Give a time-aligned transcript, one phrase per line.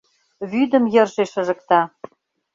[0.51, 1.81] Вӱдым йырже шыжыкта...